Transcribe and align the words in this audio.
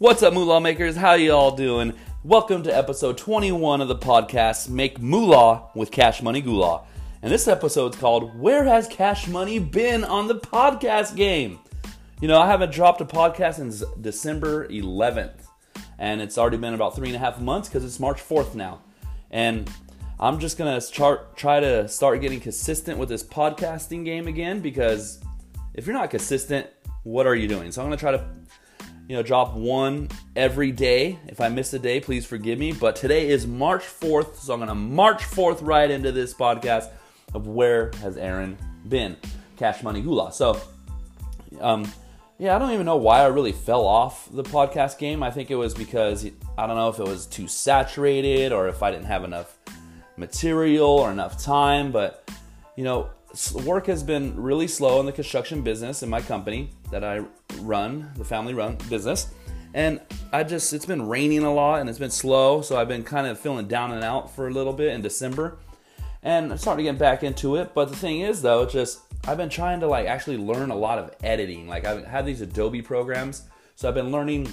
What's 0.00 0.22
up, 0.22 0.32
moolah 0.32 0.60
makers? 0.60 0.94
How 0.94 1.14
you 1.14 1.32
all 1.32 1.56
doing? 1.56 1.92
Welcome 2.22 2.62
to 2.62 2.70
episode 2.70 3.18
21 3.18 3.80
of 3.80 3.88
the 3.88 3.96
podcast, 3.96 4.68
Make 4.68 5.00
Moolah 5.00 5.70
with 5.74 5.90
Cash 5.90 6.22
Money 6.22 6.40
Goulah. 6.40 6.84
And 7.20 7.32
this 7.32 7.48
episode's 7.48 7.96
called 7.96 8.38
Where 8.38 8.62
Has 8.62 8.86
Cash 8.86 9.26
Money 9.26 9.58
Been 9.58 10.04
on 10.04 10.28
the 10.28 10.36
Podcast 10.36 11.16
Game? 11.16 11.58
You 12.20 12.28
know, 12.28 12.40
I 12.40 12.46
haven't 12.46 12.70
dropped 12.70 13.00
a 13.00 13.04
podcast 13.04 13.54
since 13.54 13.82
December 14.00 14.68
11th, 14.68 15.48
and 15.98 16.20
it's 16.20 16.38
already 16.38 16.58
been 16.58 16.74
about 16.74 16.94
three 16.94 17.08
and 17.08 17.16
a 17.16 17.18
half 17.18 17.40
months 17.40 17.68
because 17.68 17.84
it's 17.84 17.98
March 17.98 18.20
4th 18.20 18.54
now. 18.54 18.82
And 19.32 19.68
I'm 20.20 20.38
just 20.38 20.58
gonna 20.58 20.80
start, 20.80 21.36
try 21.36 21.58
to 21.58 21.88
start 21.88 22.20
getting 22.20 22.38
consistent 22.38 23.00
with 23.00 23.08
this 23.08 23.24
podcasting 23.24 24.04
game 24.04 24.28
again 24.28 24.60
because 24.60 25.18
if 25.74 25.88
you're 25.88 25.96
not 25.96 26.10
consistent, 26.10 26.68
what 27.02 27.26
are 27.26 27.34
you 27.34 27.48
doing? 27.48 27.72
So 27.72 27.82
I'm 27.82 27.86
gonna 27.88 27.96
try 27.96 28.12
to 28.12 28.37
you 29.08 29.16
know, 29.16 29.22
drop 29.22 29.54
one 29.54 30.08
every 30.36 30.70
day. 30.70 31.18
If 31.26 31.40
I 31.40 31.48
miss 31.48 31.72
a 31.72 31.78
day, 31.78 31.98
please 31.98 32.26
forgive 32.26 32.58
me. 32.58 32.72
But 32.72 32.94
today 32.94 33.30
is 33.30 33.46
March 33.46 33.82
4th, 33.82 34.36
so 34.36 34.52
I'm 34.52 34.60
going 34.60 34.68
to 34.68 34.74
March 34.74 35.22
4th 35.22 35.60
right 35.62 35.90
into 35.90 36.12
this 36.12 36.34
podcast 36.34 36.90
of 37.34 37.46
where 37.46 37.90
has 38.02 38.18
Aaron 38.18 38.58
been? 38.86 39.16
Cash 39.56 39.82
Money 39.82 40.02
Goulah. 40.02 40.32
So, 40.34 40.60
um, 41.58 41.90
yeah, 42.38 42.54
I 42.54 42.58
don't 42.58 42.72
even 42.72 42.84
know 42.84 42.98
why 42.98 43.20
I 43.20 43.26
really 43.28 43.52
fell 43.52 43.86
off 43.86 44.28
the 44.30 44.44
podcast 44.44 44.98
game. 44.98 45.22
I 45.22 45.30
think 45.30 45.50
it 45.50 45.56
was 45.56 45.74
because 45.74 46.26
I 46.58 46.66
don't 46.66 46.76
know 46.76 46.90
if 46.90 46.98
it 46.98 47.06
was 47.06 47.26
too 47.26 47.48
saturated 47.48 48.52
or 48.52 48.68
if 48.68 48.82
I 48.82 48.90
didn't 48.90 49.06
have 49.06 49.24
enough 49.24 49.56
material 50.18 50.86
or 50.86 51.10
enough 51.10 51.42
time, 51.42 51.92
but 51.92 52.30
you 52.76 52.84
know, 52.84 53.08
work 53.64 53.86
has 53.86 54.02
been 54.02 54.40
really 54.40 54.68
slow 54.68 55.00
in 55.00 55.06
the 55.06 55.12
construction 55.12 55.62
business 55.62 56.02
in 56.02 56.08
my 56.08 56.20
company 56.20 56.70
that 56.90 57.04
I 57.04 57.22
run, 57.60 58.10
the 58.16 58.24
family 58.24 58.54
run 58.54 58.76
business. 58.88 59.28
And 59.74 60.00
I 60.32 60.42
just, 60.42 60.72
it's 60.72 60.86
been 60.86 61.06
raining 61.06 61.44
a 61.44 61.52
lot 61.52 61.80
and 61.80 61.88
it's 61.88 61.98
been 61.98 62.10
slow. 62.10 62.62
So 62.62 62.78
I've 62.78 62.88
been 62.88 63.04
kind 63.04 63.26
of 63.26 63.38
feeling 63.38 63.68
down 63.68 63.92
and 63.92 64.02
out 64.02 64.34
for 64.34 64.48
a 64.48 64.50
little 64.50 64.72
bit 64.72 64.92
in 64.92 65.02
December. 65.02 65.58
And 66.22 66.50
I'm 66.50 66.58
starting 66.58 66.84
to 66.84 66.92
get 66.92 66.98
back 66.98 67.22
into 67.22 67.56
it. 67.56 67.74
But 67.74 67.90
the 67.90 67.96
thing 67.96 68.22
is, 68.22 68.42
though, 68.42 68.66
just 68.66 69.00
I've 69.26 69.36
been 69.36 69.48
trying 69.48 69.80
to 69.80 69.86
like 69.86 70.06
actually 70.06 70.38
learn 70.38 70.70
a 70.70 70.76
lot 70.76 70.98
of 70.98 71.14
editing. 71.22 71.68
Like 71.68 71.84
I've 71.84 72.04
had 72.04 72.26
these 72.26 72.40
Adobe 72.40 72.82
programs. 72.82 73.42
So 73.76 73.88
I've 73.88 73.94
been 73.94 74.10
learning 74.10 74.48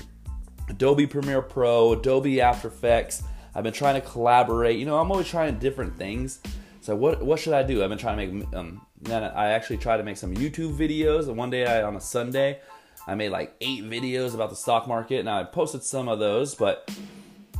Adobe 0.69 1.07
Premiere 1.07 1.41
Pro, 1.41 1.93
Adobe 1.93 2.41
After 2.41 2.67
Effects. 2.67 3.23
I've 3.55 3.63
been 3.63 3.73
trying 3.73 3.95
to 3.95 4.07
collaborate. 4.07 4.77
You 4.77 4.85
know, 4.85 4.99
I'm 4.99 5.09
always 5.11 5.27
trying 5.27 5.57
different 5.59 5.97
things. 5.97 6.41
So 6.85 6.95
what 6.95 7.25
what 7.25 7.39
should 7.39 7.53
I 7.53 7.63
do? 7.63 7.83
I've 7.83 7.89
been 7.89 7.97
trying 7.97 8.19
to 8.19 8.27
make 8.27 8.53
um, 8.53 8.85
then 9.01 9.23
I 9.23 9.53
actually 9.53 9.77
tried 9.77 9.97
to 9.97 10.03
make 10.03 10.17
some 10.17 10.35
YouTube 10.35 10.77
videos. 10.77 11.27
And 11.27 11.35
one 11.35 11.49
day 11.49 11.65
I, 11.65 11.81
on 11.81 11.95
a 11.95 11.99
Sunday, 11.99 12.59
I 13.07 13.15
made 13.15 13.29
like 13.29 13.55
eight 13.59 13.83
videos 13.83 14.35
about 14.35 14.51
the 14.51 14.55
stock 14.55 14.87
market. 14.87 15.19
and 15.19 15.27
I 15.27 15.45
posted 15.45 15.81
some 15.81 16.07
of 16.07 16.19
those, 16.19 16.53
but 16.53 16.95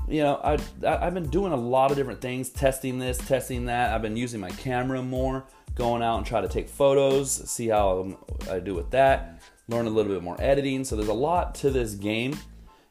you 0.07 0.21
know, 0.21 0.35
I, 0.43 0.59
I've 0.87 1.15
been 1.15 1.27
doing 1.31 1.53
a 1.53 1.57
lot 1.57 1.89
of 1.89 1.97
different 1.97 2.21
things, 2.21 2.49
testing 2.49 2.99
this, 2.99 3.17
testing 3.17 3.65
that. 3.65 3.95
I've 3.95 4.03
been 4.03 4.15
using 4.15 4.39
my 4.39 4.51
camera 4.51 5.01
more, 5.01 5.43
going 5.73 6.03
out 6.03 6.17
and 6.17 6.25
try 6.27 6.41
to 6.41 6.47
take 6.47 6.69
photos, 6.69 7.31
see 7.49 7.69
how 7.69 8.15
I 8.51 8.59
do 8.59 8.75
with 8.75 8.91
that, 8.91 9.41
learn 9.67 9.87
a 9.87 9.89
little 9.89 10.13
bit 10.13 10.21
more 10.21 10.39
editing. 10.39 10.83
So 10.83 10.95
there's 10.95 11.09
a 11.09 11.13
lot 11.13 11.55
to 11.55 11.71
this 11.71 11.95
game. 11.95 12.37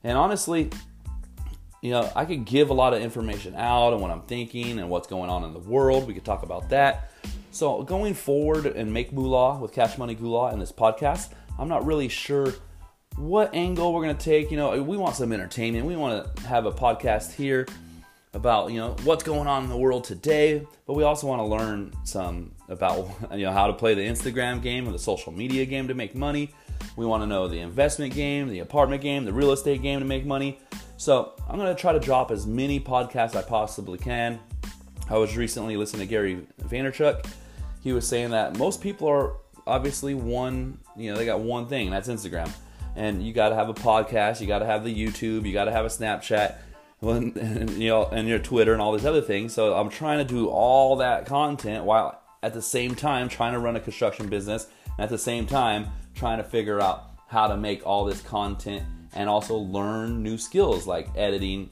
And 0.03 0.19
honestly, 0.19 0.71
you 1.85 1.91
know, 1.91 2.11
I 2.17 2.25
could 2.25 2.47
give 2.47 2.71
a 2.71 2.73
lot 2.73 2.95
of 2.95 3.03
information 3.03 3.55
out 3.55 3.93
and 3.93 4.01
what 4.01 4.11
I'm 4.11 4.23
thinking 4.23 4.79
and 4.79 4.89
what's 4.89 5.07
going 5.07 5.29
on 5.29 5.45
in 5.45 5.53
the 5.53 5.59
world. 5.59 6.07
We 6.07 6.15
could 6.15 6.25
talk 6.25 6.43
about 6.43 6.71
that. 6.71 7.11
So 7.51 7.83
going 7.83 8.15
forward 8.15 8.65
and 8.65 8.91
make 8.91 9.13
moolah 9.13 9.59
with 9.59 9.75
Cash 9.75 9.99
Money 9.99 10.17
Goulah 10.17 10.55
in 10.55 10.59
this 10.59 10.73
podcast, 10.73 11.35
I'm 11.59 11.69
not 11.69 11.85
really 11.85 12.09
sure 12.09 12.55
what 13.17 13.55
angle 13.55 13.93
we're 13.93 14.07
to 14.07 14.15
take. 14.15 14.51
You 14.51 14.57
know, 14.57 14.83
we 14.83 14.97
want 14.97 15.15
some 15.17 15.31
entertainment. 15.31 15.85
We 15.85 15.95
want 15.95 16.37
to 16.37 16.43
have 16.45 16.65
a 16.65 16.73
podcast 16.73 17.35
here 17.35 17.67
about, 18.33 18.73
you 18.73 18.79
know, 18.79 18.97
what's 19.05 19.23
going 19.23 19.47
on 19.47 19.65
in 19.65 19.69
the 19.69 19.77
world 19.77 20.05
today, 20.05 20.67
but 20.87 20.95
we 20.95 21.03
also 21.03 21.27
want 21.27 21.41
to 21.41 21.45
learn 21.45 21.93
some 22.05 22.53
about, 22.71 23.11
you 23.33 23.45
know, 23.45 23.53
how 23.53 23.67
to 23.67 23.75
play 23.75 23.93
the 23.93 24.01
Instagram 24.01 24.63
game 24.63 24.89
or 24.89 24.93
the 24.93 24.99
social 24.99 25.33
media 25.33 25.67
game 25.67 25.89
to 25.89 25.95
make 25.95 26.15
money. 26.15 26.51
We 26.97 27.05
want 27.05 27.23
to 27.23 27.27
know 27.27 27.47
the 27.47 27.61
investment 27.61 28.15
game, 28.15 28.49
the 28.49 28.61
apartment 28.61 29.03
game, 29.03 29.27
the 29.27 29.35
real 29.35 29.53
estate 29.53 29.83
game 29.83 30.01
to 30.01 30.07
make 30.07 30.25
money. 30.25 30.59
So, 30.97 31.33
I'm 31.49 31.57
going 31.59 31.75
to 31.75 31.81
try 31.81 31.93
to 31.93 32.01
drop 32.01 32.31
as 32.31 32.47
many 32.47 32.81
podcasts 32.81 33.37
I 33.37 33.43
possibly 33.43 33.99
can. 33.99 34.41
I 35.11 35.19
was 35.19 35.37
recently 35.37 35.77
listening 35.77 36.07
to 36.07 36.11
Gary 36.11 36.47
Vaynerchuk 36.63 37.27
he 37.85 37.93
was 37.93 38.09
saying 38.09 38.31
that 38.31 38.57
most 38.57 38.81
people 38.81 39.07
are 39.09 39.35
obviously 39.67 40.15
one, 40.15 40.79
you 40.97 41.13
know, 41.13 41.19
they 41.19 41.27
got 41.27 41.41
one 41.41 41.67
thing, 41.67 41.91
that's 41.91 42.09
Instagram. 42.09 42.51
And 42.97 43.23
you 43.23 43.35
got 43.35 43.51
to 43.51 43.55
have 43.55 43.69
a 43.69 43.75
podcast, 43.75 44.41
you 44.41 44.47
got 44.47 44.61
to 44.61 44.67
have 44.67 44.85
the 44.85 44.95
YouTube, 44.95 45.47
you 45.47 45.53
got 45.53 45.67
to 45.67 45.71
have 45.71 45.85
a 45.85 45.89
Snapchat, 45.89 46.57
and, 47.03 47.71
you 47.73 47.89
know, 47.89 48.07
and 48.07 48.27
your 48.27 48.39
Twitter 48.39 48.73
and 48.73 48.81
all 48.81 48.93
these 48.93 49.05
other 49.05 49.21
things. 49.21 49.53
So 49.53 49.75
I'm 49.75 49.91
trying 49.91 50.19
to 50.19 50.25
do 50.25 50.49
all 50.49 50.97
that 50.97 51.27
content 51.27 51.85
while 51.85 52.19
at 52.43 52.55
the 52.55 52.63
same 52.63 52.95
time 52.95 53.29
trying 53.29 53.53
to 53.53 53.59
run 53.59 53.77
a 53.77 53.81
construction 53.81 54.29
business, 54.29 54.67
and 54.97 55.05
at 55.05 55.11
the 55.11 55.19
same 55.19 55.47
time 55.47 55.89
trying 56.15 56.39
to 56.39 56.45
figure 56.45 56.81
out 56.81 57.11
how 57.29 57.49
to 57.49 57.57
make 57.57 57.87
all 57.87 58.07
this 58.07 58.23
content 58.23 58.85
and 59.15 59.29
also 59.29 59.57
learn 59.57 60.23
new 60.23 60.37
skills 60.37 60.87
like 60.87 61.09
editing. 61.17 61.71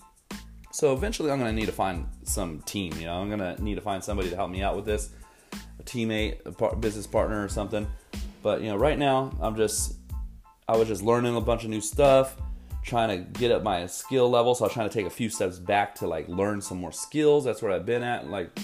So 0.71 0.95
eventually 0.95 1.31
I'm 1.31 1.39
to 1.41 1.53
need 1.53 1.67
to 1.67 1.73
find 1.73 2.07
some 2.23 2.61
team, 2.63 2.95
you 2.99 3.07
know, 3.07 3.15
I'm 3.15 3.39
to 3.39 3.63
need 3.63 3.75
to 3.75 3.81
find 3.81 4.03
somebody 4.03 4.31
to 4.31 4.37
help 4.37 4.51
me 4.51 4.63
out 4.63 4.75
with 4.75 4.87
this 4.87 5.11
a 5.79 5.83
teammate, 5.83 6.45
a 6.47 6.53
par- 6.53 6.77
business 6.77 7.07
partner, 7.07 7.45
or 7.45 7.49
something. 7.49 7.87
But 8.43 8.63
you 8.63 8.69
know, 8.69 8.77
right 8.77 8.99
now 8.99 9.37
I'm 9.41 9.57
just 9.57 9.97
I 10.69 10.77
was 10.77 10.89
just 10.89 11.03
learning 11.03 11.37
a 11.37 11.41
bunch 11.41 11.65
of 11.65 11.71
new 11.71 11.81
stuff, 11.81 12.37
trying 12.83 13.09
to 13.09 13.39
get 13.39 13.51
up 13.51 13.63
my 13.63 13.87
skill 13.87 14.31
level. 14.31 14.55
So 14.55 14.65
I 14.65 14.67
was 14.67 14.75
trying 14.75 14.89
to 14.89 14.95
take 14.95 15.07
a 15.07 15.11
few 15.11 15.29
steps 15.29 15.59
back 15.59 15.95
to 15.97 16.07
like 16.07 16.29
learn 16.29 16.61
some 16.61 16.79
more 16.79 16.93
skills. 16.93 17.45
That's 17.45 17.63
where 17.63 17.73
I've 17.73 17.87
been 17.87 18.03
at, 18.03 18.29
like, 18.29 18.57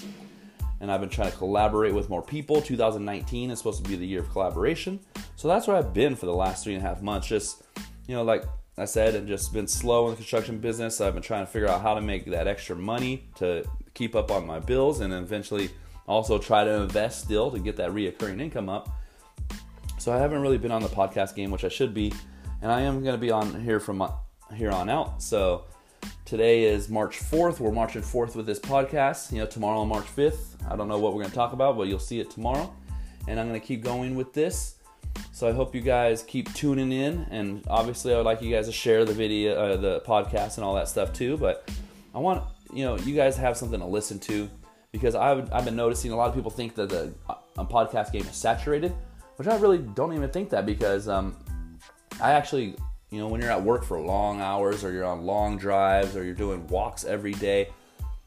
and 0.81 0.91
I've 0.91 1.01
been 1.01 1.09
trying 1.09 1.31
to 1.31 1.37
collaborate 1.37 1.93
with 1.93 2.09
more 2.09 2.21
people. 2.21 2.61
2019 2.61 3.51
is 3.51 3.57
supposed 3.57 3.83
to 3.83 3.89
be 3.89 3.95
the 3.95 4.07
year 4.07 4.21
of 4.21 4.29
collaboration, 4.31 4.99
so 5.35 5.47
that's 5.47 5.67
where 5.67 5.77
I've 5.77 5.93
been 5.93 6.15
for 6.15 6.25
the 6.25 6.33
last 6.33 6.63
three 6.63 6.73
and 6.73 6.83
a 6.83 6.87
half 6.87 7.01
months. 7.01 7.27
Just 7.27 7.63
you 8.07 8.15
know, 8.15 8.23
like 8.23 8.43
I 8.79 8.85
said, 8.85 9.15
and 9.15 9.27
just 9.27 9.53
been 9.53 9.67
slow 9.67 10.05
in 10.05 10.11
the 10.11 10.15
construction 10.15 10.59
business. 10.59 11.01
I've 11.01 11.13
been 11.13 11.23
trying 11.23 11.45
to 11.45 11.51
figure 11.51 11.67
out 11.67 11.81
how 11.81 11.95
to 11.95 12.01
make 12.01 12.25
that 12.25 12.47
extra 12.47 12.75
money 12.75 13.25
to 13.35 13.63
keep 13.93 14.15
up 14.15 14.31
on 14.31 14.47
my 14.47 14.59
bills 14.59 15.01
and 15.01 15.13
eventually 15.13 15.69
also, 16.09 16.39
try 16.39 16.63
to 16.63 16.71
invest 16.71 17.21
still 17.21 17.51
to 17.51 17.59
get 17.59 17.77
that 17.77 17.91
reoccurring 17.91 18.41
income 18.41 18.67
up. 18.67 18.89
So 19.99 20.11
I 20.11 20.17
haven't 20.17 20.41
really 20.41 20.57
been 20.57 20.71
on 20.71 20.81
the 20.81 20.89
podcast 20.89 21.35
game, 21.35 21.51
which 21.51 21.63
I 21.63 21.69
should 21.69 21.93
be, 21.93 22.11
and 22.63 22.71
I 22.71 22.81
am 22.81 23.03
going 23.03 23.13
to 23.13 23.21
be 23.21 23.29
on 23.29 23.61
here 23.61 23.79
from 23.79 24.03
here 24.55 24.71
on 24.71 24.89
out. 24.89 25.21
So 25.21 25.65
today 26.25 26.63
is 26.63 26.89
March 26.89 27.19
4th. 27.19 27.59
We're 27.59 27.71
marching 27.71 28.01
4th 28.01 28.35
with 28.35 28.47
this 28.47 28.59
podcast. 28.59 29.31
You 29.31 29.37
know, 29.37 29.45
tomorrow 29.45 29.85
March 29.85 30.07
5th. 30.15 30.55
I 30.67 30.75
don't 30.75 30.87
know 30.87 30.97
what 30.97 31.13
we're 31.13 31.21
going 31.21 31.29
to 31.29 31.35
talk 31.35 31.53
about, 31.53 31.77
but 31.77 31.87
you'll 31.87 31.99
see 31.99 32.19
it 32.19 32.31
tomorrow. 32.31 32.73
And 33.27 33.39
I'm 33.39 33.47
going 33.47 33.61
to 33.61 33.65
keep 33.65 33.83
going 33.83 34.15
with 34.15 34.33
this. 34.33 34.77
So 35.31 35.47
I 35.47 35.51
hope 35.51 35.73
you 35.73 35.81
guys 35.81 36.23
keep 36.23 36.53
tuning 36.53 36.91
in, 36.91 37.27
and 37.31 37.63
obviously 37.67 38.13
I 38.13 38.17
would 38.17 38.25
like 38.25 38.41
you 38.41 38.53
guys 38.53 38.67
to 38.67 38.71
share 38.71 39.05
the 39.05 39.13
video, 39.13 39.55
uh, 39.55 39.77
the 39.77 40.01
podcast, 40.01 40.57
and 40.57 40.65
all 40.65 40.75
that 40.75 40.87
stuff 40.87 41.13
too. 41.13 41.37
But 41.37 41.69
I 42.13 42.19
want 42.19 42.43
you 42.73 42.83
know 42.83 42.97
you 42.97 43.15
guys 43.15 43.37
have 43.37 43.57
something 43.57 43.79
to 43.79 43.85
listen 43.85 44.19
to 44.19 44.49
because 44.91 45.15
I've, 45.15 45.51
I've 45.53 45.65
been 45.65 45.75
noticing 45.75 46.11
a 46.11 46.15
lot 46.15 46.29
of 46.29 46.35
people 46.35 46.51
think 46.51 46.75
that 46.75 46.89
the 46.89 47.13
uh, 47.29 47.65
podcast 47.65 48.11
game 48.11 48.23
is 48.23 48.35
saturated, 48.35 48.93
which 49.35 49.47
I 49.47 49.55
really 49.57 49.77
don't 49.77 50.13
even 50.13 50.29
think 50.29 50.49
that 50.49 50.65
because 50.65 51.07
um, 51.07 51.35
I 52.21 52.31
actually, 52.31 52.75
you 53.11 53.19
know, 53.19 53.27
when 53.27 53.41
you're 53.41 53.51
at 53.51 53.61
work 53.61 53.83
for 53.83 53.99
long 53.99 54.41
hours 54.41 54.83
or 54.83 54.91
you're 54.91 55.05
on 55.05 55.25
long 55.25 55.57
drives 55.57 56.15
or 56.15 56.23
you're 56.23 56.33
doing 56.33 56.65
walks 56.67 57.03
every 57.03 57.33
day, 57.33 57.69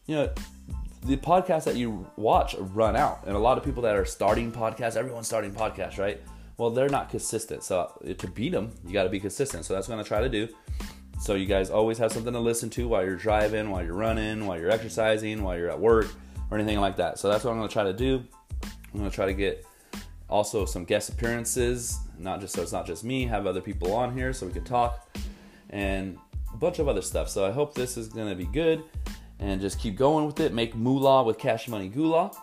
you 0.07 0.15
know, 0.15 0.31
the 1.05 1.17
podcasts 1.17 1.65
that 1.65 1.75
you 1.75 2.07
watch 2.17 2.55
run 2.59 2.95
out. 2.95 3.25
And 3.27 3.35
a 3.35 3.39
lot 3.39 3.59
of 3.59 3.65
people 3.65 3.83
that 3.83 3.97
are 3.97 4.05
starting 4.05 4.53
podcasts, 4.53 4.97
everyone's 4.97 5.27
starting 5.27 5.53
podcasts, 5.53 5.99
right? 5.99 6.21
Well, 6.59 6.71
they're 6.71 6.89
not 6.89 7.11
consistent. 7.11 7.63
So 7.65 7.93
to 8.19 8.29
beat 8.29 8.53
them, 8.53 8.73
you 8.87 8.93
got 8.93 9.05
to 9.05 9.09
be 9.09 9.21
consistent. 9.21 9.65
So 9.65 9.75
that's 9.75 9.89
what 9.89 9.95
I'm 9.95 9.99
going 9.99 10.05
to 10.05 10.09
try 10.09 10.21
to 10.21 10.29
do. 10.29 10.49
So 11.21 11.35
you 11.35 11.47
guys 11.47 11.71
always 11.71 11.99
have 11.99 12.13
something 12.13 12.33
to 12.33 12.41
listen 12.41 12.69
to 12.71 12.89
while 12.89 13.05
you're 13.05 13.17
driving, 13.17 13.71
while 13.71 13.85
you're 13.85 13.95
running, 13.95 14.47
while 14.47 14.59
you're 14.59 14.71
exercising, 14.71 15.43
while 15.43 15.57
you're 15.57 15.71
at 15.71 15.79
work 15.79 16.09
or 16.51 16.59
anything 16.59 16.81
like 16.81 16.97
that. 16.97 17.19
So 17.19 17.29
that's 17.29 17.45
what 17.45 17.53
I'm 17.53 17.59
going 17.59 17.69
to 17.69 17.73
try 17.73 17.85
to 17.85 17.93
do. 17.93 18.25
I'm 18.93 18.99
going 18.99 19.09
to 19.09 19.15
try 19.15 19.27
to 19.27 19.35
get 19.35 19.65
also 20.29 20.65
some 20.65 20.85
guest 20.85 21.11
appearances, 21.11 21.99
not 22.19 22.41
just 22.41 22.55
so 22.55 22.63
it's 22.63 22.73
not 22.73 22.87
just 22.87 23.05
me, 23.05 23.25
have 23.27 23.47
other 23.47 23.61
people 23.61 23.95
on 23.95 24.17
here 24.17 24.33
so 24.33 24.47
we 24.47 24.53
can 24.53 24.65
talk 24.65 25.09
and 25.71 26.19
a 26.53 26.57
bunch 26.57 26.79
of 26.79 26.89
other 26.89 27.03
stuff. 27.03 27.29
So 27.29 27.47
I 27.47 27.51
hope 27.51 27.75
this 27.75 27.97
is 27.97 28.09
going 28.09 28.29
to 28.29 28.35
be 28.35 28.47
good 28.47 28.83
and 29.39 29.61
just 29.61 29.79
keep 29.79 29.97
going 29.97 30.27
with 30.27 30.41
it. 30.41 30.53
Make 30.53 30.75
moolah 30.75 31.23
with 31.23 31.39
Cash 31.39 31.69
Money 31.69 31.89
Goulah. 31.89 32.35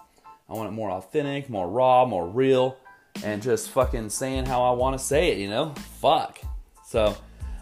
I 0.50 0.54
want 0.54 0.70
it 0.70 0.72
more 0.72 0.90
authentic, 0.92 1.50
more 1.50 1.70
raw, 1.70 2.06
more 2.06 2.28
real, 2.28 2.78
and 3.24 3.42
just 3.42 3.70
fucking 3.70 4.10
saying 4.10 4.46
how 4.46 4.64
I 4.64 4.72
want 4.72 4.98
to 4.98 5.04
say 5.04 5.32
it, 5.32 5.38
you 5.38 5.50
know? 5.50 5.74
Fuck. 6.00 6.40
So 6.86 7.16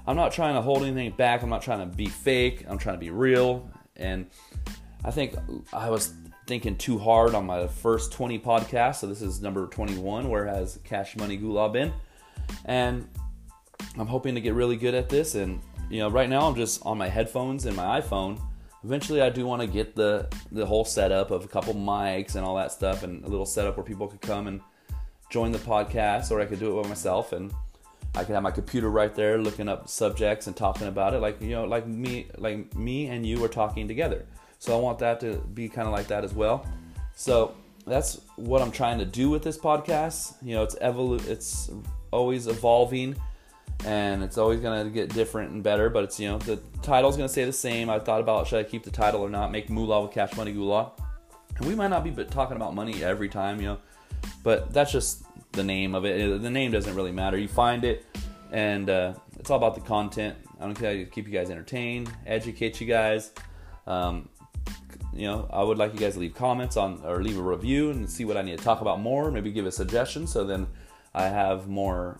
I'm 0.05 0.15
not 0.15 0.31
trying 0.31 0.55
to 0.55 0.61
hold 0.61 0.83
anything 0.83 1.11
back. 1.11 1.43
I'm 1.43 1.49
not 1.49 1.61
trying 1.61 1.79
to 1.79 1.95
be 1.95 2.07
fake. 2.07 2.65
I'm 2.67 2.77
trying 2.77 2.95
to 2.95 2.99
be 2.99 3.09
real. 3.09 3.69
And 3.95 4.27
I 5.03 5.11
think 5.11 5.35
I 5.73 5.89
was 5.89 6.13
thinking 6.47 6.77
too 6.77 6.97
hard 6.97 7.35
on 7.35 7.45
my 7.45 7.67
first 7.67 8.11
20 8.13 8.39
podcasts. 8.39 8.97
So 8.97 9.07
this 9.07 9.21
is 9.21 9.41
number 9.41 9.67
21, 9.67 10.29
where 10.29 10.47
has 10.47 10.79
Cash 10.83 11.15
Money 11.17 11.37
Goulah 11.37 11.73
been? 11.73 11.93
And 12.65 13.07
I'm 13.97 14.07
hoping 14.07 14.35
to 14.35 14.41
get 14.41 14.53
really 14.53 14.77
good 14.77 14.95
at 14.95 15.09
this. 15.09 15.35
And 15.35 15.61
you 15.89 15.99
know, 15.99 16.09
right 16.09 16.29
now 16.29 16.47
I'm 16.47 16.55
just 16.55 16.85
on 16.85 16.97
my 16.97 17.07
headphones 17.07 17.65
and 17.65 17.75
my 17.75 18.01
iPhone. 18.01 18.39
Eventually, 18.83 19.21
I 19.21 19.29
do 19.29 19.45
want 19.45 19.61
to 19.61 19.67
get 19.67 19.95
the 19.95 20.27
the 20.51 20.65
whole 20.65 20.85
setup 20.85 21.31
of 21.31 21.43
a 21.43 21.47
couple 21.47 21.73
mics 21.73 22.35
and 22.35 22.45
all 22.45 22.55
that 22.55 22.71
stuff, 22.71 23.03
and 23.03 23.23
a 23.23 23.27
little 23.27 23.45
setup 23.45 23.75
where 23.75 23.83
people 23.83 24.07
could 24.07 24.21
come 24.21 24.47
and 24.47 24.61
join 25.29 25.51
the 25.51 25.59
podcast, 25.59 26.31
or 26.31 26.41
I 26.41 26.45
could 26.45 26.59
do 26.59 26.77
it 26.79 26.83
by 26.83 26.89
myself, 26.89 27.33
and 27.33 27.51
I 28.15 28.23
could 28.23 28.33
have 28.33 28.43
my 28.43 28.51
computer 28.51 28.89
right 28.89 29.13
there, 29.13 29.37
looking 29.37 29.67
up 29.67 29.87
subjects 29.87 30.47
and 30.47 30.55
talking 30.55 30.87
about 30.87 31.13
it, 31.13 31.19
like 31.19 31.41
you 31.41 31.51
know, 31.51 31.65
like 31.65 31.87
me, 31.87 32.27
like 32.37 32.75
me 32.75 33.07
and 33.07 33.25
you 33.25 33.43
are 33.43 33.49
talking 33.49 33.87
together. 33.87 34.25
So 34.59 34.75
I 34.77 34.81
want 34.81 34.99
that 34.99 35.19
to 35.19 35.37
be 35.53 35.69
kind 35.69 35.87
of 35.87 35.93
like 35.93 36.07
that 36.07 36.23
as 36.23 36.33
well. 36.33 36.65
So 37.15 37.53
that's 37.85 38.19
what 38.35 38.61
I'm 38.61 38.71
trying 38.71 38.99
to 38.99 39.05
do 39.05 39.29
with 39.29 39.43
this 39.43 39.57
podcast. 39.57 40.35
You 40.41 40.55
know, 40.55 40.63
it's 40.63 40.75
evolu- 40.75 41.25
it's 41.27 41.69
always 42.11 42.47
evolving 42.47 43.15
and 43.85 44.23
it's 44.23 44.37
always 44.37 44.59
gonna 44.59 44.89
get 44.89 45.13
different 45.13 45.51
and 45.51 45.63
better. 45.63 45.89
But 45.89 46.05
it's 46.05 46.19
you 46.19 46.29
know 46.29 46.39
the 46.39 46.57
title's 46.81 47.17
gonna 47.17 47.29
stay 47.29 47.45
the 47.45 47.53
same. 47.53 47.89
I 47.89 47.99
thought 47.99 48.21
about 48.21 48.47
should 48.47 48.59
I 48.59 48.63
keep 48.63 48.83
the 48.83 48.91
title 48.91 49.21
or 49.21 49.29
not? 49.29 49.51
Make 49.51 49.69
moolah 49.69 50.01
with 50.01 50.11
cash 50.11 50.35
money 50.35 50.53
goulah. 50.53 50.91
And 51.57 51.67
we 51.67 51.75
might 51.75 51.89
not 51.89 52.03
be 52.03 52.11
talking 52.25 52.55
about 52.55 52.75
money 52.75 53.03
every 53.03 53.29
time, 53.29 53.59
you 53.59 53.67
know, 53.67 53.77
but 54.43 54.73
that's 54.73 54.91
just 54.91 55.23
the 55.51 55.63
name 55.63 55.95
of 55.95 56.05
it. 56.05 56.41
The 56.41 56.49
name 56.49 56.71
doesn't 56.71 56.95
really 56.95 57.11
matter. 57.11 57.37
You 57.37 57.47
find 57.47 57.83
it, 57.83 58.05
and 58.51 58.89
uh, 58.89 59.13
it's 59.39 59.49
all 59.49 59.57
about 59.57 59.75
the 59.75 59.81
content. 59.81 60.37
I 60.59 60.65
don't 60.65 60.75
care. 60.75 61.05
Keep 61.05 61.27
you 61.27 61.33
guys 61.33 61.49
entertained, 61.49 62.11
educate 62.25 62.81
you 62.81 62.87
guys. 62.87 63.31
Um, 63.85 64.29
you 65.13 65.25
know, 65.25 65.49
I 65.51 65.63
would 65.63 65.77
like 65.77 65.93
you 65.93 65.99
guys 65.99 66.13
to 66.13 66.19
leave 66.19 66.35
comments 66.35 66.77
on 66.77 67.01
or 67.03 67.23
leave 67.23 67.37
a 67.37 67.41
review 67.41 67.89
and 67.89 68.09
see 68.09 68.25
what 68.25 68.37
I 68.37 68.41
need 68.41 68.57
to 68.57 68.63
talk 68.63 68.81
about 68.81 68.99
more. 68.99 69.31
Maybe 69.31 69.51
give 69.51 69.65
a 69.65 69.71
suggestion 69.71 70.27
so 70.27 70.43
then 70.43 70.67
I 71.13 71.23
have 71.23 71.67
more. 71.67 72.19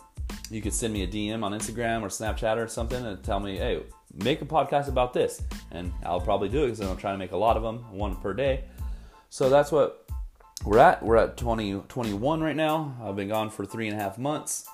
You 0.49 0.61
could 0.61 0.73
send 0.73 0.93
me 0.93 1.03
a 1.03 1.07
DM 1.07 1.43
on 1.43 1.51
Instagram 1.51 2.01
or 2.01 2.07
Snapchat 2.07 2.57
or 2.57 2.67
something 2.67 3.05
and 3.05 3.23
tell 3.23 3.39
me, 3.39 3.57
hey, 3.57 3.83
make 4.23 4.41
a 4.41 4.45
podcast 4.45 4.87
about 4.87 5.13
this. 5.13 5.41
And 5.71 5.91
I'll 6.03 6.21
probably 6.21 6.49
do 6.49 6.63
it 6.63 6.67
because 6.67 6.79
I'm 6.79 6.97
trying 6.97 7.13
to 7.13 7.19
make 7.19 7.33
a 7.33 7.37
lot 7.37 7.57
of 7.57 7.63
them, 7.63 7.95
one 7.95 8.15
per 8.15 8.33
day. 8.33 8.63
So 9.29 9.49
that's 9.49 9.71
what 9.71 10.06
we're 10.67 10.79
at. 10.79 11.01
We're 11.01 11.15
at 11.15 11.37
2021 11.37 12.41
right 12.41 12.55
now. 12.55 12.97
I've 13.01 13.15
been 13.15 13.29
gone 13.29 13.49
for 13.49 13.65
three 13.65 13.87
and 13.87 13.97
a 13.97 14.03
half 14.03 14.17
months. 14.17 14.67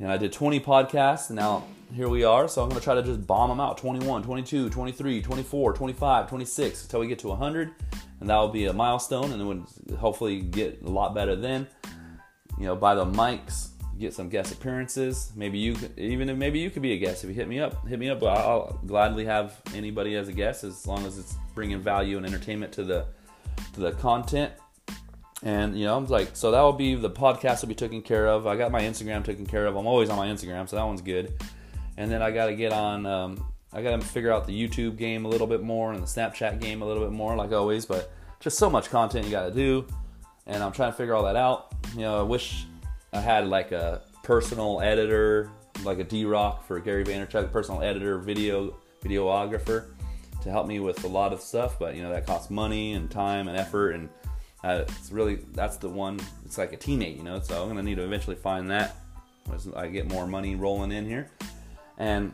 And 0.00 0.10
I 0.10 0.16
did 0.16 0.32
20 0.32 0.58
podcasts, 0.58 1.28
and 1.28 1.36
now 1.36 1.62
here 1.94 2.08
we 2.08 2.24
are. 2.24 2.48
So 2.48 2.62
I'm 2.62 2.68
going 2.68 2.80
to 2.80 2.84
try 2.84 2.96
to 2.96 3.02
just 3.02 3.24
bomb 3.24 3.50
them 3.50 3.60
out 3.60 3.78
21, 3.78 4.24
22, 4.24 4.70
23, 4.70 5.22
24, 5.22 5.72
25, 5.72 6.28
26 6.28 6.82
until 6.82 6.98
we 6.98 7.06
get 7.06 7.20
to 7.20 7.28
100. 7.28 7.70
And 8.18 8.28
that 8.28 8.36
will 8.36 8.48
be 8.48 8.66
a 8.66 8.72
milestone, 8.72 9.30
and 9.30 9.34
then 9.34 9.46
we'll 9.46 9.98
hopefully 9.98 10.40
get 10.40 10.82
a 10.82 10.90
lot 10.90 11.14
better 11.14 11.36
then. 11.36 11.68
You 12.58 12.66
know, 12.66 12.74
buy 12.74 12.96
the 12.96 13.06
mics, 13.06 13.68
get 14.00 14.12
some 14.12 14.28
guest 14.28 14.52
appearances. 14.52 15.30
Maybe 15.36 15.58
you, 15.58 15.76
even 15.96 16.28
if 16.28 16.36
maybe 16.36 16.58
you 16.58 16.70
could 16.70 16.82
be 16.82 16.94
a 16.94 16.98
guest 16.98 17.22
if 17.22 17.30
you 17.30 17.36
hit 17.36 17.46
me 17.46 17.60
up. 17.60 17.86
Hit 17.86 18.00
me 18.00 18.10
up. 18.10 18.20
I'll 18.24 18.80
gladly 18.84 19.26
have 19.26 19.62
anybody 19.76 20.16
as 20.16 20.26
a 20.26 20.32
guest 20.32 20.64
as 20.64 20.88
long 20.88 21.06
as 21.06 21.18
it's 21.18 21.36
bringing 21.54 21.78
value 21.78 22.16
and 22.16 22.26
entertainment 22.26 22.72
to 22.72 22.82
the 22.82 23.06
to 23.74 23.80
the 23.80 23.92
content. 23.92 24.52
And 25.42 25.76
you 25.76 25.86
know, 25.86 25.96
I'm 25.96 26.06
like, 26.06 26.30
so 26.34 26.52
that 26.52 26.60
will 26.60 26.72
be 26.72 26.94
the 26.94 27.10
podcast 27.10 27.62
will 27.62 27.68
be 27.68 27.74
taken 27.74 28.00
care 28.00 28.28
of. 28.28 28.46
I 28.46 28.56
got 28.56 28.70
my 28.70 28.82
Instagram 28.82 29.24
taken 29.24 29.44
care 29.44 29.66
of. 29.66 29.76
I'm 29.76 29.86
always 29.86 30.08
on 30.08 30.16
my 30.16 30.28
Instagram, 30.28 30.68
so 30.68 30.76
that 30.76 30.84
one's 30.84 31.02
good. 31.02 31.32
And 31.96 32.10
then 32.10 32.22
I 32.22 32.30
got 32.30 32.46
to 32.46 32.54
get 32.54 32.72
on. 32.72 33.06
Um, 33.06 33.44
I 33.72 33.82
got 33.82 34.00
to 34.00 34.06
figure 34.06 34.30
out 34.32 34.46
the 34.46 34.68
YouTube 34.68 34.96
game 34.96 35.24
a 35.24 35.28
little 35.28 35.46
bit 35.46 35.62
more 35.62 35.92
and 35.92 36.02
the 36.02 36.06
Snapchat 36.06 36.60
game 36.60 36.82
a 36.82 36.86
little 36.86 37.02
bit 37.02 37.12
more, 37.12 37.34
like 37.36 37.52
always. 37.52 37.86
But 37.86 38.12
just 38.38 38.58
so 38.58 38.70
much 38.70 38.88
content 38.90 39.24
you 39.24 39.30
got 39.30 39.46
to 39.46 39.54
do, 39.54 39.86
and 40.46 40.62
I'm 40.62 40.72
trying 40.72 40.92
to 40.92 40.96
figure 40.96 41.14
all 41.14 41.24
that 41.24 41.36
out. 41.36 41.74
You 41.94 42.02
know, 42.02 42.20
I 42.20 42.22
wish 42.22 42.66
I 43.12 43.20
had 43.20 43.48
like 43.48 43.72
a 43.72 44.02
personal 44.22 44.80
editor, 44.80 45.50
like 45.82 45.98
a 45.98 46.04
DRock 46.04 46.62
for 46.62 46.78
Gary 46.78 47.04
Vaynerchuk, 47.04 47.50
personal 47.50 47.82
editor, 47.82 48.18
video 48.18 48.76
videographer, 49.02 49.86
to 50.42 50.50
help 50.50 50.68
me 50.68 50.78
with 50.78 51.02
a 51.02 51.08
lot 51.08 51.32
of 51.32 51.40
stuff. 51.40 51.80
But 51.80 51.96
you 51.96 52.02
know, 52.02 52.12
that 52.12 52.26
costs 52.26 52.48
money 52.48 52.92
and 52.92 53.10
time 53.10 53.48
and 53.48 53.56
effort 53.56 53.92
and 53.92 54.08
uh, 54.64 54.84
it's 54.88 55.10
really 55.10 55.36
that's 55.52 55.76
the 55.76 55.88
one. 55.88 56.20
It's 56.44 56.58
like 56.58 56.72
a 56.72 56.76
teammate, 56.76 57.16
you 57.16 57.24
know. 57.24 57.40
So 57.40 57.62
I'm 57.62 57.68
gonna 57.68 57.82
need 57.82 57.96
to 57.96 58.04
eventually 58.04 58.36
find 58.36 58.70
that 58.70 58.96
as 59.52 59.68
I 59.74 59.88
get 59.88 60.08
more 60.08 60.26
money 60.26 60.54
rolling 60.54 60.92
in 60.92 61.06
here. 61.06 61.28
And 61.98 62.32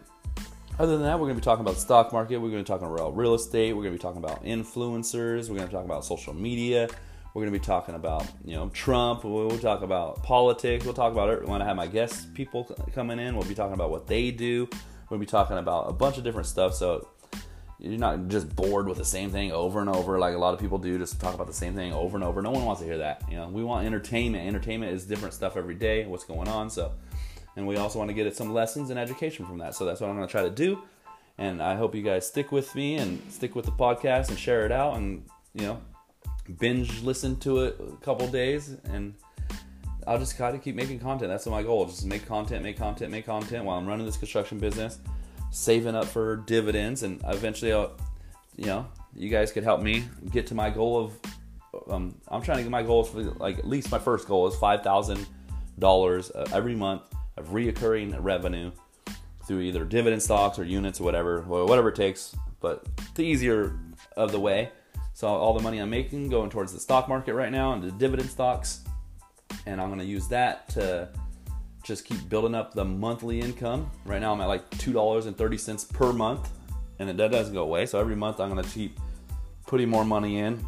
other 0.78 0.92
than 0.92 1.02
that, 1.02 1.18
we're 1.18 1.26
gonna 1.26 1.38
be 1.38 1.44
talking 1.44 1.64
about 1.64 1.78
stock 1.78 2.12
market. 2.12 2.38
We're 2.38 2.50
gonna 2.50 2.62
be 2.62 2.66
talking 2.66 2.86
about 2.86 3.16
real 3.16 3.34
estate. 3.34 3.72
We're 3.72 3.82
gonna 3.82 3.96
be 3.96 3.98
talking 3.98 4.22
about 4.22 4.44
influencers. 4.44 5.48
We're 5.48 5.56
gonna 5.56 5.70
talk 5.70 5.84
about 5.84 6.04
social 6.04 6.34
media. 6.34 6.88
We're 7.32 7.42
gonna 7.42 7.58
be 7.58 7.64
talking 7.64 7.94
about 7.94 8.26
you 8.44 8.56
know 8.56 8.68
Trump. 8.70 9.24
We'll, 9.24 9.58
talk 9.58 9.82
about 9.82 10.22
politics. 10.22 10.84
We'll 10.84 10.94
talk 10.94 11.12
about 11.12 11.30
it 11.30 11.48
when 11.48 11.62
I 11.62 11.64
have 11.64 11.76
my 11.76 11.86
guests 11.86 12.26
people 12.34 12.64
coming 12.94 13.18
in. 13.18 13.36
We'll 13.36 13.48
be 13.48 13.54
talking 13.54 13.74
about 13.74 13.90
what 13.90 14.06
they 14.06 14.30
do. 14.30 14.68
We'll 15.08 15.20
be 15.20 15.26
talking 15.26 15.56
about 15.56 15.88
a 15.88 15.92
bunch 15.92 16.18
of 16.18 16.24
different 16.24 16.46
stuff. 16.46 16.74
So 16.74 17.08
you're 17.80 17.98
not 17.98 18.28
just 18.28 18.54
bored 18.56 18.88
with 18.88 18.98
the 18.98 19.04
same 19.04 19.30
thing 19.30 19.52
over 19.52 19.80
and 19.80 19.88
over 19.88 20.18
like 20.18 20.34
a 20.34 20.38
lot 20.38 20.52
of 20.52 20.58
people 20.58 20.78
do 20.78 20.98
just 20.98 21.20
talk 21.20 21.34
about 21.34 21.46
the 21.46 21.52
same 21.52 21.74
thing 21.74 21.92
over 21.92 22.16
and 22.16 22.24
over. 22.24 22.42
No 22.42 22.50
one 22.50 22.64
wants 22.64 22.80
to 22.80 22.86
hear 22.86 22.98
that 22.98 23.22
you 23.30 23.36
know? 23.36 23.48
We 23.48 23.62
want 23.62 23.86
entertainment. 23.86 24.46
Entertainment 24.46 24.92
is 24.92 25.04
different 25.04 25.34
stuff 25.34 25.56
every 25.56 25.74
day 25.74 26.04
what's 26.06 26.24
going 26.24 26.48
on 26.48 26.70
so. 26.70 26.92
And 27.56 27.66
we 27.66 27.76
also 27.76 27.98
want 27.98 28.08
to 28.08 28.14
get 28.14 28.26
it 28.26 28.36
some 28.36 28.52
lessons 28.52 28.90
and 28.90 28.98
education 28.98 29.46
from 29.46 29.58
that 29.58 29.74
so 29.74 29.84
that's 29.84 30.00
what 30.00 30.10
i'm 30.10 30.16
going 30.16 30.26
to 30.26 30.30
try 30.30 30.42
to 30.42 30.50
do. 30.50 30.82
And 31.38 31.62
i 31.62 31.76
hope 31.76 31.94
you 31.94 32.02
guys 32.02 32.26
stick 32.26 32.50
with 32.50 32.74
me 32.74 32.96
and 32.96 33.22
stick 33.30 33.54
with 33.54 33.64
the 33.64 33.72
podcast 33.72 34.28
and 34.28 34.38
share 34.38 34.66
it 34.66 34.72
out 34.72 34.96
and 34.96 35.24
you 35.54 35.62
know 35.62 35.80
binge 36.58 37.02
listen 37.02 37.36
to 37.40 37.60
it 37.60 37.78
a 37.80 38.04
couple 38.04 38.26
days 38.26 38.74
and 38.90 39.14
i'll 40.06 40.18
just 40.18 40.36
try 40.36 40.50
to 40.50 40.58
keep 40.58 40.74
making 40.74 40.98
content. 40.98 41.30
That's 41.30 41.46
my 41.46 41.62
goal 41.62 41.84
just 41.86 42.04
make 42.06 42.26
content 42.26 42.64
make 42.64 42.76
content 42.76 43.12
make 43.12 43.26
content 43.26 43.64
while 43.64 43.78
i'm 43.78 43.86
running 43.86 44.06
this 44.06 44.16
construction 44.16 44.58
business 44.58 44.98
saving 45.50 45.94
up 45.94 46.06
for 46.06 46.36
dividends, 46.36 47.02
and 47.02 47.20
eventually, 47.26 47.72
I'll, 47.72 47.92
you 48.56 48.66
know, 48.66 48.86
you 49.14 49.28
guys 49.28 49.52
could 49.52 49.64
help 49.64 49.82
me 49.82 50.04
get 50.30 50.46
to 50.48 50.54
my 50.54 50.70
goal 50.70 51.04
of. 51.04 51.12
Um, 51.90 52.14
I'm 52.28 52.42
trying 52.42 52.58
to 52.58 52.62
get 52.62 52.70
my 52.70 52.82
goals 52.82 53.10
for 53.10 53.22
like 53.22 53.58
at 53.58 53.66
least 53.66 53.90
my 53.90 53.98
first 53.98 54.26
goal 54.26 54.46
is 54.46 54.56
five 54.56 54.82
thousand 54.82 55.26
dollars 55.78 56.30
uh, 56.30 56.48
every 56.52 56.74
month 56.74 57.02
of 57.36 57.48
reoccurring 57.48 58.16
revenue 58.20 58.70
through 59.46 59.60
either 59.60 59.84
dividend 59.84 60.22
stocks 60.22 60.58
or 60.58 60.64
units 60.64 61.00
or 61.00 61.04
whatever, 61.04 61.40
whatever 61.42 61.88
it 61.88 61.96
takes. 61.96 62.36
But 62.60 62.86
the 63.14 63.22
easier 63.22 63.78
of 64.16 64.32
the 64.32 64.40
way. 64.40 64.70
So 65.14 65.26
all 65.26 65.54
the 65.54 65.62
money 65.62 65.78
I'm 65.78 65.90
making 65.90 66.28
going 66.28 66.50
towards 66.50 66.72
the 66.72 66.78
stock 66.78 67.08
market 67.08 67.34
right 67.34 67.50
now 67.50 67.72
and 67.72 67.82
the 67.82 67.90
dividend 67.90 68.30
stocks, 68.30 68.84
and 69.66 69.80
I'm 69.80 69.88
going 69.88 70.00
to 70.00 70.04
use 70.04 70.28
that 70.28 70.68
to 70.70 71.08
just 71.88 72.04
keep 72.04 72.28
building 72.28 72.54
up 72.54 72.74
the 72.74 72.84
monthly 72.84 73.40
income. 73.40 73.90
Right 74.04 74.20
now 74.20 74.34
I'm 74.34 74.40
at 74.42 74.46
like 74.46 74.68
$2.30 74.72 75.92
per 75.92 76.12
month 76.12 76.50
and 76.98 77.08
that 77.08 77.32
doesn't 77.32 77.54
go 77.54 77.62
away. 77.62 77.86
So 77.86 77.98
every 77.98 78.14
month 78.14 78.40
I'm 78.40 78.54
to 78.54 78.62
keep 78.62 79.00
putting 79.66 79.88
more 79.88 80.04
money 80.04 80.38
in 80.38 80.62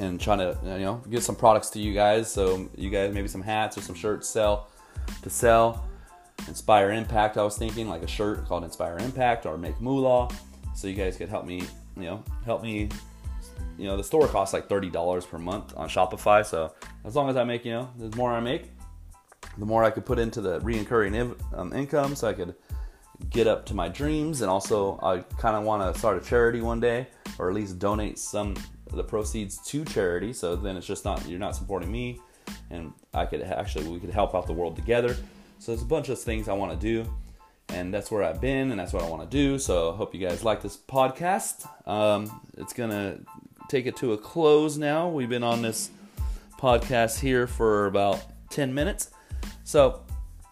and 0.00 0.20
trying 0.20 0.38
to, 0.38 0.58
you 0.64 0.80
know, 0.80 1.02
get 1.08 1.22
some 1.22 1.36
products 1.36 1.70
to 1.70 1.78
you 1.78 1.94
guys. 1.94 2.30
So 2.30 2.68
you 2.76 2.90
guys 2.90 3.14
maybe 3.14 3.28
some 3.28 3.42
hats 3.42 3.78
or 3.78 3.80
some 3.80 3.94
shirts 3.94 4.28
sell 4.28 4.68
to 5.22 5.30
sell. 5.30 5.86
Inspire 6.48 6.90
Impact, 6.90 7.36
I 7.36 7.44
was 7.44 7.56
thinking 7.56 7.88
like 7.88 8.02
a 8.02 8.08
shirt 8.08 8.46
called 8.46 8.64
Inspire 8.64 8.98
Impact 8.98 9.46
or 9.46 9.56
Make 9.56 9.80
Moolah. 9.80 10.30
So 10.74 10.88
you 10.88 10.94
guys 10.94 11.16
could 11.16 11.28
help 11.28 11.46
me, 11.46 11.62
you 11.96 12.04
know, 12.04 12.24
help 12.44 12.62
me 12.62 12.88
you 13.78 13.86
know 13.86 13.96
the 13.96 14.04
store 14.04 14.26
costs 14.26 14.52
like 14.52 14.68
$30 14.68 15.28
per 15.28 15.38
month 15.38 15.74
on 15.76 15.88
shopify 15.88 16.44
so 16.44 16.74
as 17.04 17.16
long 17.16 17.28
as 17.30 17.36
i 17.36 17.44
make 17.44 17.64
you 17.64 17.72
know 17.72 17.90
the 17.98 18.14
more 18.16 18.30
i 18.30 18.40
make 18.40 18.70
the 19.58 19.66
more 19.66 19.84
I 19.84 19.90
could 19.90 20.06
put 20.06 20.18
into 20.18 20.40
the 20.40 20.60
reoccurring 20.60 21.36
um, 21.54 21.72
income 21.72 22.14
so 22.14 22.28
I 22.28 22.32
could 22.32 22.54
get 23.28 23.46
up 23.46 23.66
to 23.66 23.74
my 23.74 23.88
dreams. 23.88 24.40
And 24.40 24.50
also, 24.50 24.98
I 25.02 25.18
kind 25.38 25.56
of 25.56 25.64
want 25.64 25.92
to 25.92 25.98
start 25.98 26.22
a 26.22 26.26
charity 26.26 26.60
one 26.60 26.80
day 26.80 27.08
or 27.38 27.48
at 27.48 27.54
least 27.54 27.78
donate 27.78 28.18
some 28.18 28.54
of 28.86 28.96
the 28.96 29.04
proceeds 29.04 29.58
to 29.68 29.84
charity. 29.84 30.32
So 30.32 30.56
then 30.56 30.76
it's 30.76 30.86
just 30.86 31.04
not, 31.04 31.26
you're 31.28 31.38
not 31.38 31.54
supporting 31.56 31.90
me. 31.90 32.20
And 32.70 32.92
I 33.14 33.26
could 33.26 33.42
actually, 33.42 33.88
we 33.88 34.00
could 34.00 34.10
help 34.10 34.34
out 34.34 34.46
the 34.46 34.52
world 34.52 34.76
together. 34.76 35.14
So 35.58 35.72
there's 35.72 35.82
a 35.82 35.86
bunch 35.86 36.08
of 36.08 36.18
things 36.18 36.48
I 36.48 36.54
want 36.54 36.72
to 36.72 36.78
do. 36.78 37.08
And 37.68 37.94
that's 37.94 38.10
where 38.10 38.24
I've 38.24 38.40
been, 38.40 38.72
and 38.72 38.80
that's 38.80 38.92
what 38.92 39.04
I 39.04 39.08
want 39.08 39.22
to 39.22 39.28
do. 39.28 39.56
So 39.56 39.92
I 39.92 39.96
hope 39.96 40.12
you 40.12 40.26
guys 40.26 40.42
like 40.42 40.60
this 40.60 40.76
podcast. 40.76 41.68
Um, 41.86 42.40
it's 42.56 42.72
going 42.72 42.90
to 42.90 43.20
take 43.68 43.86
it 43.86 43.96
to 43.98 44.12
a 44.12 44.18
close 44.18 44.76
now. 44.76 45.08
We've 45.08 45.28
been 45.28 45.44
on 45.44 45.62
this 45.62 45.90
podcast 46.58 47.20
here 47.20 47.46
for 47.46 47.86
about 47.86 48.22
10 48.50 48.74
minutes. 48.74 49.10
So 49.70 50.02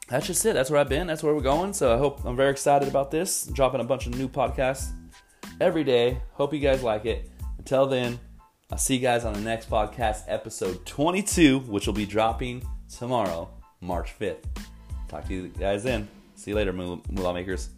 that's 0.07 0.29
just 0.29 0.47
it. 0.47 0.53
That's 0.55 0.71
where 0.71 0.79
I've 0.79 0.89
been. 0.89 1.09
That's 1.09 1.25
where 1.25 1.35
we're 1.35 1.41
going. 1.41 1.73
So 1.73 1.93
I 1.93 1.99
hope 1.99 2.25
I'm 2.25 2.37
very 2.37 2.53
excited 2.53 2.87
about 2.87 3.11
this. 3.11 3.47
dropping 3.47 3.81
a 3.81 3.85
bunch 3.85 4.07
of 4.07 4.15
new 4.15 4.29
podcasts 4.29 4.93
every 5.61 5.83
day. 5.83 6.21
Hope 6.35 6.55
you 6.55 6.61
guys 6.61 6.85
like 6.85 7.05
it. 7.05 7.29
Until 7.59 7.89
then, 7.89 8.21
I'll 8.71 8.79
see 8.79 8.95
you 8.95 9.01
guys 9.01 9.25
on 9.25 9.33
the 9.33 9.41
next 9.41 9.69
podcast, 9.69 10.23
episode 10.29 10.87
22, 10.87 11.59
which 11.61 11.89
will 11.89 11.95
be 11.95 12.07
dropping 12.07 12.63
tomorrow, 12.97 13.51
March 13.81 14.17
5th. 14.17 14.45
Talk 15.09 15.27
to 15.27 15.35
you 15.35 15.49
guys 15.49 15.83
then. 15.83 16.07
See 16.37 16.53
you 16.53 16.57
later, 16.57 16.73
Moolah 16.73 17.35
Makers. 17.35 17.71